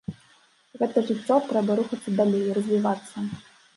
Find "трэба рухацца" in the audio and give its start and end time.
1.51-2.17